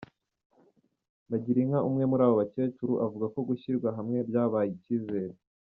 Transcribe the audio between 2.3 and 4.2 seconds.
bakecuru, avuga ko gushyirwa hamwe